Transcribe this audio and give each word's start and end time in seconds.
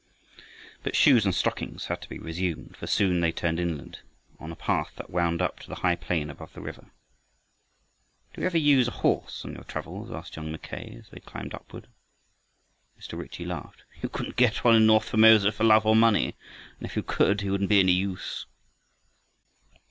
But 0.81 0.95
shoes 0.95 1.25
and 1.25 1.35
stockings 1.35 1.85
had 1.85 2.01
to 2.01 2.09
be 2.09 2.17
resumed, 2.17 2.75
for 2.75 2.87
soon 2.87 3.21
they 3.21 3.31
turned 3.31 3.59
inland, 3.59 3.99
on 4.39 4.51
a 4.51 4.55
path 4.55 4.93
that 4.95 5.11
wound 5.11 5.43
up 5.43 5.59
to 5.59 5.67
the 5.67 5.75
high 5.85 5.95
plain 5.95 6.31
above 6.31 6.53
the 6.53 6.59
river. 6.61 6.87
"Do 8.33 8.41
you 8.41 8.47
ever 8.47 8.57
use 8.57 8.87
a 8.87 8.97
horse 9.05 9.45
on 9.45 9.53
your 9.53 9.63
travels?" 9.63 10.09
asked 10.09 10.37
young 10.37 10.51
Mackay 10.51 10.95
as 10.97 11.09
they 11.11 11.19
climbed 11.19 11.53
upward. 11.53 11.85
Mr. 12.99 13.15
Ritchie 13.15 13.45
laughed. 13.45 13.83
"You 14.01 14.09
couldn't 14.09 14.37
get 14.37 14.63
one 14.63 14.75
in 14.75 14.87
north 14.87 15.07
Formosa 15.07 15.51
for 15.51 15.65
love 15.65 15.85
or 15.85 15.95
money. 15.95 16.35
And 16.79 16.87
if 16.87 16.95
you 16.95 17.03
could, 17.03 17.41
he 17.41 17.51
wouldn't 17.51 17.69
be 17.69 17.79
any 17.79 17.91
use." 17.91 18.47